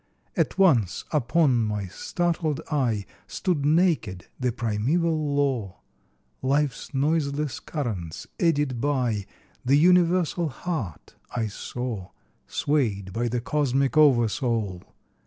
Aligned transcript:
At 0.35 0.57
once 0.57 1.05
upon 1.11 1.57
my 1.63 1.85
startled 1.85 2.59
eye, 2.71 3.05
Stood 3.27 3.63
naked 3.67 4.25
the 4.39 4.51
primeval 4.51 5.35
law, 5.35 5.77
Life's 6.41 6.91
noiseless 6.91 7.59
currents 7.59 8.25
eddied 8.39 8.81
by, 8.81 9.27
The 9.63 9.75
universal 9.77 10.49
heart 10.49 11.13
I 11.35 11.45
saw, 11.45 12.09
Swayed 12.47 13.13
by 13.13 13.27
the 13.27 13.41
cosmic 13.41 13.95
oversoul. 13.95 14.81